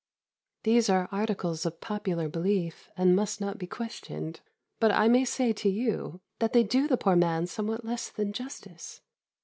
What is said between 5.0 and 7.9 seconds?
may say to you, that they do the poor man somewhat